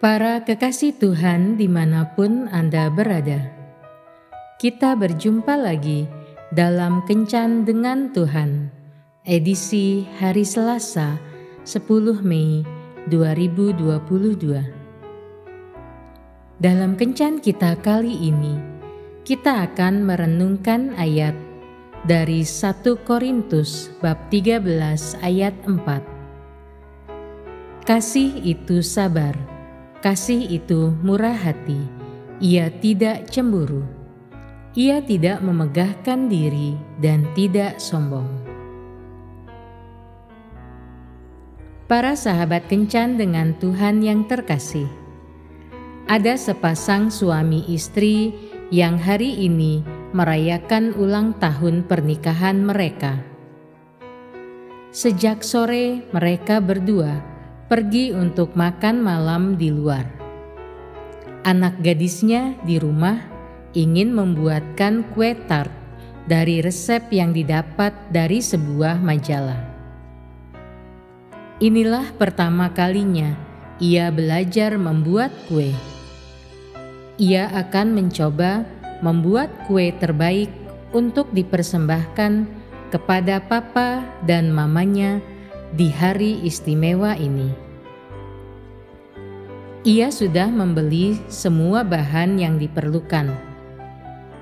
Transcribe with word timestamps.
Para 0.00 0.48
kekasih 0.48 0.96
Tuhan 0.96 1.60
di 1.60 1.68
mana 1.68 2.16
pun 2.16 2.48
Anda 2.48 2.88
berada, 2.88 3.52
kita 4.56 4.96
berjumpa 4.96 5.60
lagi 5.60 6.08
dalam 6.56 7.04
Kencan 7.04 7.68
dengan 7.68 8.08
Tuhan, 8.08 8.72
edisi 9.28 10.08
hari 10.16 10.48
Selasa 10.48 11.20
10 11.68 12.16
Mei 12.24 12.64
2022. 13.12 13.76
Dalam 16.56 16.96
Kencan 16.96 17.36
kita 17.36 17.76
kali 17.84 18.24
ini, 18.24 18.56
kita 19.28 19.68
akan 19.68 20.08
merenungkan 20.08 20.96
ayat 20.96 21.36
dari 22.08 22.40
1 22.40 23.04
Korintus 23.04 23.92
bab 24.00 24.16
13 24.32 24.64
ayat 25.20 25.52
4. 25.68 27.84
Kasih 27.84 28.32
itu 28.48 28.80
sabar 28.80 29.59
Kasih 30.00 30.48
itu 30.48 30.96
murah 31.04 31.36
hati, 31.36 31.76
ia 32.40 32.72
tidak 32.72 33.28
cemburu, 33.28 33.84
ia 34.72 35.04
tidak 35.04 35.44
memegahkan 35.44 36.24
diri 36.24 36.72
dan 37.04 37.28
tidak 37.36 37.76
sombong. 37.76 38.24
Para 41.84 42.16
sahabat 42.16 42.64
kencan 42.72 43.20
dengan 43.20 43.52
Tuhan 43.60 44.00
yang 44.00 44.24
terkasih, 44.24 44.88
ada 46.08 46.32
sepasang 46.32 47.12
suami 47.12 47.68
istri 47.68 48.32
yang 48.72 48.96
hari 48.96 49.36
ini 49.36 49.84
merayakan 50.16 50.96
ulang 50.96 51.36
tahun 51.36 51.84
pernikahan 51.84 52.56
mereka. 52.56 53.20
Sejak 54.96 55.44
sore, 55.44 56.08
mereka 56.16 56.56
berdua 56.56 57.29
pergi 57.70 58.10
untuk 58.10 58.58
makan 58.58 58.98
malam 58.98 59.54
di 59.54 59.70
luar. 59.70 60.02
Anak 61.46 61.78
gadisnya 61.78 62.58
di 62.66 62.82
rumah 62.82 63.22
ingin 63.78 64.10
membuatkan 64.10 65.06
kue 65.14 65.38
tart 65.46 65.70
dari 66.26 66.58
resep 66.66 67.06
yang 67.14 67.30
didapat 67.30 67.94
dari 68.10 68.42
sebuah 68.42 68.98
majalah. 68.98 69.62
Inilah 71.62 72.10
pertama 72.18 72.74
kalinya 72.74 73.38
ia 73.78 74.10
belajar 74.10 74.74
membuat 74.74 75.30
kue. 75.46 75.70
Ia 77.22 77.54
akan 77.54 77.94
mencoba 77.94 78.66
membuat 78.98 79.46
kue 79.70 79.94
terbaik 79.94 80.50
untuk 80.90 81.30
dipersembahkan 81.30 82.50
kepada 82.90 83.38
papa 83.46 84.02
dan 84.26 84.50
mamanya 84.50 85.22
di 85.70 85.86
hari 85.86 86.42
istimewa 86.42 87.14
ini. 87.14 87.54
Ia 89.86 90.12
sudah 90.12 90.50
membeli 90.50 91.16
semua 91.30 91.86
bahan 91.86 92.36
yang 92.36 92.58
diperlukan, 92.60 93.32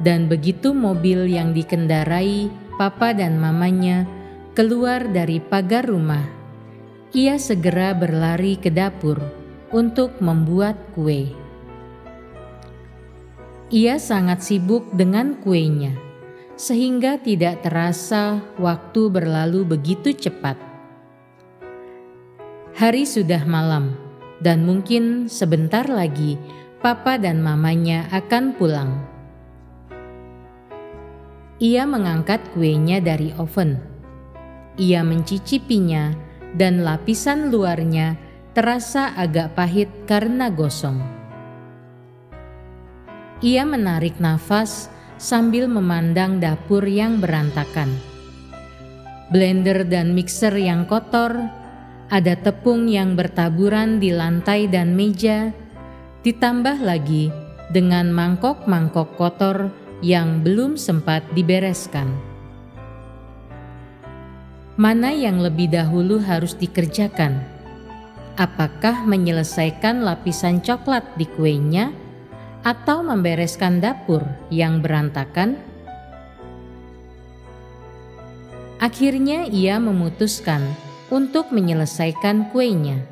dan 0.00 0.30
begitu 0.30 0.72
mobil 0.72 1.28
yang 1.28 1.52
dikendarai 1.52 2.48
papa 2.80 3.12
dan 3.12 3.36
mamanya 3.36 4.08
keluar 4.56 5.04
dari 5.04 5.42
pagar 5.42 5.84
rumah, 5.84 6.24
ia 7.12 7.36
segera 7.36 7.92
berlari 7.92 8.56
ke 8.56 8.72
dapur 8.72 9.20
untuk 9.74 10.16
membuat 10.24 10.78
kue. 10.96 11.28
Ia 13.68 13.98
sangat 13.98 14.46
sibuk 14.46 14.88
dengan 14.94 15.36
kuenya, 15.42 15.92
sehingga 16.54 17.18
tidak 17.20 17.66
terasa 17.66 18.40
waktu 18.56 19.10
berlalu 19.10 19.66
begitu 19.66 20.14
cepat. 20.14 20.65
Hari 22.76 23.08
sudah 23.08 23.40
malam, 23.48 23.96
dan 24.44 24.68
mungkin 24.68 25.32
sebentar 25.32 25.88
lagi 25.88 26.36
papa 26.84 27.16
dan 27.16 27.40
mamanya 27.40 28.04
akan 28.12 28.52
pulang. 28.52 29.00
Ia 31.56 31.88
mengangkat 31.88 32.44
kuenya 32.52 33.00
dari 33.00 33.32
oven. 33.40 33.80
Ia 34.76 35.00
mencicipinya, 35.00 36.12
dan 36.52 36.84
lapisan 36.84 37.48
luarnya 37.48 38.20
terasa 38.52 39.16
agak 39.16 39.56
pahit 39.56 39.88
karena 40.04 40.52
gosong. 40.52 41.00
Ia 43.40 43.64
menarik 43.64 44.20
nafas 44.20 44.92
sambil 45.16 45.64
memandang 45.64 46.44
dapur 46.44 46.84
yang 46.84 47.24
berantakan. 47.24 47.88
Blender 49.32 49.88
dan 49.88 50.12
mixer 50.12 50.52
yang 50.60 50.84
kotor 50.84 51.55
ada 52.06 52.38
tepung 52.38 52.86
yang 52.86 53.18
bertaburan 53.18 53.98
di 53.98 54.14
lantai 54.14 54.70
dan 54.70 54.94
meja, 54.94 55.50
ditambah 56.22 56.78
lagi 56.78 57.34
dengan 57.74 58.14
mangkok-mangkok 58.14 59.18
kotor 59.18 59.74
yang 60.06 60.46
belum 60.46 60.78
sempat 60.78 61.26
dibereskan. 61.34 62.14
Mana 64.76 65.10
yang 65.10 65.42
lebih 65.42 65.72
dahulu 65.72 66.20
harus 66.22 66.54
dikerjakan? 66.54 67.42
Apakah 68.36 69.08
menyelesaikan 69.08 70.04
lapisan 70.04 70.60
coklat 70.60 71.02
di 71.16 71.24
kuenya 71.24 71.90
atau 72.60 73.00
membereskan 73.00 73.80
dapur 73.80 74.20
yang 74.52 74.84
berantakan? 74.84 75.56
Akhirnya 78.76 79.48
ia 79.48 79.80
memutuskan 79.80 80.85
untuk 81.10 81.54
menyelesaikan 81.54 82.50
kuenya. 82.50 83.06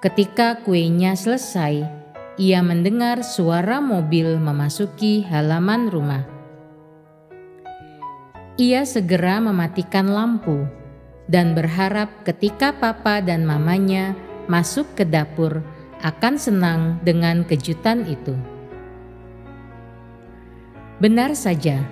Ketika 0.00 0.64
kuenya 0.64 1.12
selesai, 1.12 1.84
ia 2.40 2.60
mendengar 2.64 3.20
suara 3.20 3.84
mobil 3.84 4.40
memasuki 4.40 5.20
halaman 5.28 5.92
rumah. 5.92 6.24
Ia 8.56 8.88
segera 8.88 9.40
mematikan 9.44 10.08
lampu 10.08 10.64
dan 11.28 11.52
berharap 11.52 12.24
ketika 12.24 12.72
papa 12.72 13.20
dan 13.20 13.44
mamanya 13.44 14.16
masuk 14.48 14.88
ke 14.96 15.04
dapur 15.04 15.60
akan 16.00 16.40
senang 16.40 16.80
dengan 17.04 17.44
kejutan 17.44 18.08
itu. 18.08 18.32
Benar 21.00 21.36
saja, 21.36 21.84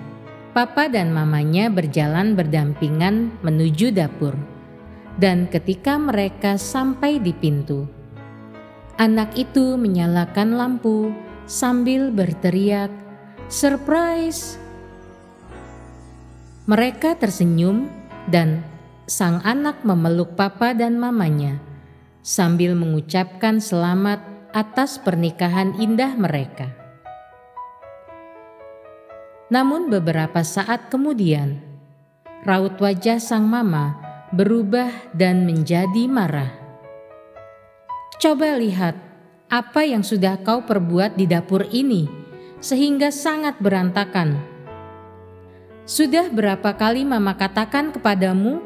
Papa 0.49 0.89
dan 0.89 1.13
mamanya 1.13 1.69
berjalan 1.69 2.33
berdampingan 2.33 3.37
menuju 3.45 3.93
dapur. 3.93 4.33
Dan 5.19 5.45
ketika 5.45 5.99
mereka 5.99 6.57
sampai 6.57 7.21
di 7.21 7.35
pintu, 7.35 7.85
anak 8.97 9.35
itu 9.37 9.77
menyalakan 9.77 10.57
lampu 10.57 11.13
sambil 11.45 12.09
berteriak, 12.09 12.89
"Surprise!" 13.45 14.57
Mereka 16.65 17.19
tersenyum 17.19 17.91
dan 18.31 18.63
sang 19.09 19.41
anak 19.45 19.85
memeluk 19.85 20.33
papa 20.37 20.71
dan 20.73 21.01
mamanya 21.01 21.57
sambil 22.21 22.77
mengucapkan 22.77 23.57
selamat 23.57 24.21
atas 24.53 25.01
pernikahan 25.01 25.77
indah 25.81 26.13
mereka. 26.13 26.78
Namun 29.49 29.89
beberapa 29.89 30.45
saat 30.45 30.93
kemudian, 30.93 31.57
raut 32.45 32.77
wajah 32.77 33.17
sang 33.17 33.49
mama 33.49 33.97
berubah 34.29 34.93
dan 35.17 35.41
menjadi 35.49 36.05
marah. 36.05 36.53
Coba 38.21 38.53
lihat 38.61 38.93
apa 39.49 39.81
yang 39.81 40.05
sudah 40.05 40.37
kau 40.45 40.61
perbuat 40.61 41.17
di 41.17 41.25
dapur 41.25 41.65
ini, 41.73 42.05
sehingga 42.61 43.09
sangat 43.09 43.57
berantakan. 43.57 44.37
Sudah 45.89 46.29
berapa 46.29 46.77
kali 46.77 47.01
mama 47.01 47.33
katakan 47.33 47.89
kepadamu 47.89 48.61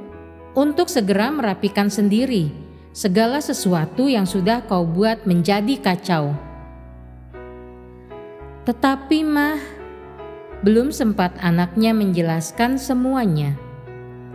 untuk 0.51 0.91
segera 0.91 1.31
merapikan 1.31 1.88
sendiri 1.88 2.51
segala 2.91 3.39
sesuatu 3.39 4.12
yang 4.12 4.27
sudah 4.27 4.68
kau 4.68 4.83
buat 4.83 5.24
menjadi 5.24 5.80
kacau. 5.80 6.35
Tetapi 8.68 9.24
mah, 9.24 9.82
belum 10.63 10.95
sempat 10.95 11.36
anaknya 11.44 11.92
menjelaskan 11.92 12.80
semuanya. 12.80 13.60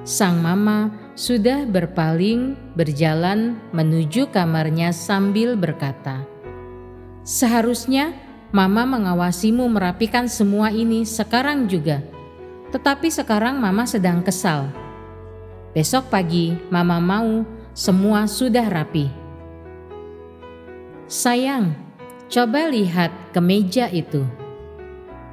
Sang 0.05 0.45
mama 0.45 0.93
sudah 1.17 1.65
berpaling 1.65 2.53
berjalan 2.77 3.57
menuju 3.73 4.29
kamarnya 4.29 4.93
sambil 4.93 5.57
berkata, 5.57 6.29
"Seharusnya 7.25 8.13
mama 8.53 8.85
mengawasimu 8.85 9.65
merapikan 9.73 10.29
semua 10.29 10.69
ini 10.69 11.09
sekarang 11.09 11.65
juga, 11.65 12.05
tetapi 12.77 13.09
sekarang 13.09 13.57
mama 13.57 13.89
sedang 13.89 14.21
kesal. 14.21 14.69
Besok 15.73 16.13
pagi 16.13 16.53
mama 16.69 17.01
mau 17.01 17.41
semua 17.73 18.29
sudah 18.29 18.69
rapi." 18.69 19.09
Sayang, 21.09 21.73
coba 22.29 22.69
lihat 22.69 23.09
ke 23.33 23.41
meja 23.41 23.89
itu 23.89 24.29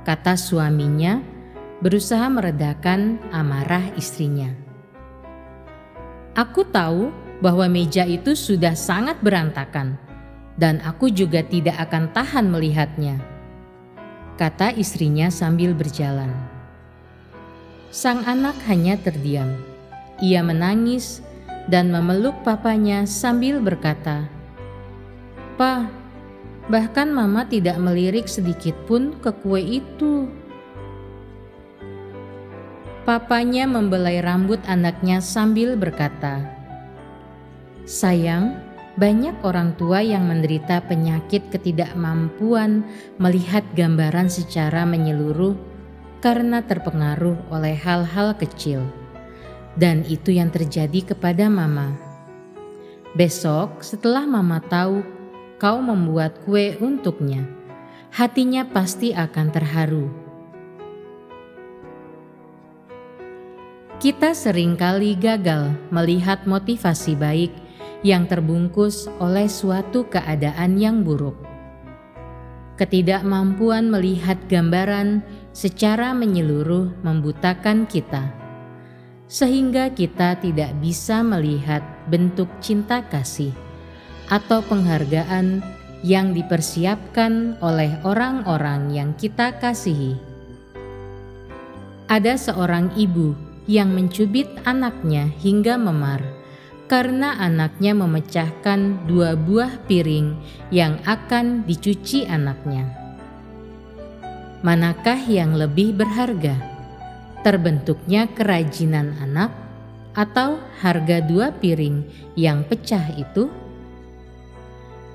kata 0.05 0.37
suaminya, 0.37 1.19
berusaha 1.81 2.29
meredakan 2.29 3.17
amarah 3.33 3.89
istrinya. 3.97 4.53
Aku 6.37 6.61
tahu 6.69 7.09
bahwa 7.41 7.65
meja 7.65 8.05
itu 8.05 8.37
sudah 8.37 8.77
sangat 8.77 9.17
berantakan, 9.25 9.97
dan 10.55 10.79
aku 10.85 11.09
juga 11.09 11.41
tidak 11.41 11.75
akan 11.89 12.13
tahan 12.13 12.47
melihatnya, 12.47 13.17
kata 14.37 14.71
istrinya 14.77 15.27
sambil 15.33 15.73
berjalan. 15.73 16.31
Sang 17.89 18.23
anak 18.27 18.55
hanya 18.67 18.99
terdiam. 18.99 19.55
Ia 20.19 20.43
menangis 20.43 21.19
dan 21.67 21.91
memeluk 21.91 22.35
papanya 22.45 23.03
sambil 23.07 23.59
berkata, 23.59 24.27
"Pa, 25.59 25.87
bahkan 26.71 27.13
Mama 27.13 27.45
tidak 27.45 27.77
melirik 27.77 28.29
sedikit 28.29 28.73
pun 28.85 29.17
ke 29.21 29.31
kue 29.41 29.61
itu." 29.61 30.29
Papanya 33.05 33.69
membelai 33.69 34.17
rambut 34.25 34.57
anaknya 34.65 35.21
sambil 35.21 35.77
berkata, 35.77 36.41
"Sayang, 37.85 38.57
banyak 38.97 39.35
orang 39.43 39.77
tua 39.77 40.01
yang 40.01 40.25
menderita 40.25 40.81
penyakit 40.89 41.51
ketidakmampuan 41.51 42.81
melihat 43.21 43.61
gambaran 43.75 44.31
secara 44.31 44.87
menyeluruh 44.87 45.53
karena 46.23 46.65
terpengaruh 46.65 47.37
oleh 47.53 47.77
hal-hal 47.77 48.33
kecil, 48.39 48.81
dan 49.77 50.01
itu 50.09 50.33
yang 50.33 50.49
terjadi 50.49 51.13
kepada 51.13 51.45
Mama. 51.45 51.93
Besok, 53.13 53.85
setelah 53.85 54.25
Mama 54.25 54.57
tahu 54.65 55.05
kau 55.57 55.79
membuat 55.79 56.41
kue 56.43 56.75
untuknya, 56.79 57.47
hatinya 58.11 58.67
pasti 58.67 59.15
akan 59.15 59.47
terharu." 59.51 60.25
Kita 63.95 64.35
sering 64.35 64.75
kali 64.75 65.15
gagal 65.15 65.71
melihat 65.89 66.43
motivasi 66.43 67.15
baik 67.15 67.49
yang 68.05 68.29
terbungkus 68.29 69.09
oleh 69.17 69.49
suatu 69.49 70.05
keadaan 70.05 70.77
yang 70.77 71.01
buruk. 71.01 71.33
Ketidakmampuan 72.75 73.89
melihat 73.89 74.37
gambaran 74.51 75.25
secara 75.55 76.11
menyeluruh 76.11 76.91
membutakan 77.01 77.87
kita, 77.89 78.29
sehingga 79.31 79.89
kita 79.89 80.37
tidak 80.43 80.75
bisa 80.83 81.23
melihat 81.25 81.81
bentuk 82.05 82.51
cinta 82.61 82.99
kasih 82.99 83.64
atau 84.29 84.61
penghargaan 84.65 85.61
yang 86.05 86.37
dipersiapkan 86.37 87.57
oleh 87.61 87.97
orang-orang 88.05 88.93
yang 88.93 89.09
kita 89.17 89.57
kasihi. 89.57 90.17
Ada 92.05 92.37
seorang 92.37 92.93
ibu 92.93 93.33
yang 93.65 93.89
mencubit 93.97 94.45
anaknya 94.61 95.25
hingga 95.41 95.73
memar 95.81 96.21
karena 96.85 97.33
anaknya 97.41 97.97
memecahkan 97.97 99.09
dua 99.09 99.33
buah 99.33 99.81
piring 99.89 100.37
yang 100.69 101.01
akan 101.09 101.65
dicuci 101.65 102.29
anaknya. 102.29 102.85
Manakah 104.61 105.17
yang 105.25 105.57
lebih 105.57 105.97
berharga? 105.97 106.57
Terbentuknya 107.41 108.29
kerajinan 108.29 109.17
anak 109.21 109.53
atau 110.13 110.61
harga 110.81 111.21
dua 111.25 111.53
piring 111.53 112.05
yang 112.37 112.61
pecah 112.65 113.13
itu? 113.17 113.64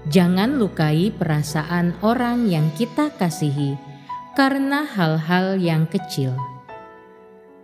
Jangan 0.08 0.56
lukai 0.56 1.12
perasaan 1.12 1.92
orang 2.00 2.48
yang 2.48 2.72
kita 2.72 3.12
kasihi 3.20 3.76
karena 4.32 4.88
hal-hal 4.88 5.60
yang 5.60 5.84
kecil 5.84 6.32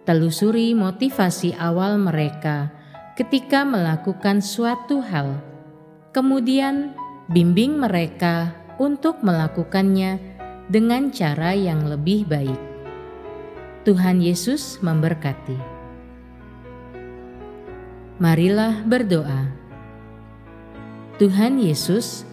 telusuri 0.06 0.70
motivasi 0.72 1.58
awal 1.58 1.98
mereka 1.98 2.70
ketika 3.18 3.66
melakukan 3.66 4.38
suatu 4.38 5.02
hal, 5.02 5.42
kemudian 6.14 6.94
bimbing 7.26 7.74
mereka 7.82 8.54
untuk 8.78 9.18
melakukannya 9.26 10.22
dengan 10.70 11.10
cara 11.10 11.58
yang 11.58 11.90
lebih 11.90 12.22
baik. 12.30 12.60
Tuhan 13.82 14.22
Yesus 14.22 14.78
memberkati. 14.78 15.58
Marilah 18.22 18.86
berdoa. 18.86 19.65
Tuhan 21.16 21.56
Yesus, 21.56 22.28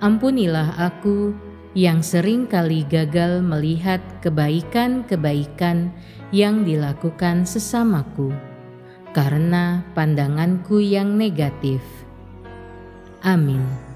ampunilah 0.00 0.72
aku 0.80 1.36
yang 1.76 2.00
sering 2.00 2.48
kali 2.48 2.80
gagal 2.88 3.44
melihat 3.44 4.00
kebaikan-kebaikan 4.24 5.92
yang 6.32 6.64
dilakukan 6.64 7.44
sesamaku 7.44 8.32
karena 9.12 9.84
pandanganku 9.92 10.80
yang 10.80 11.20
negatif. 11.20 11.84
Amin. 13.20 13.91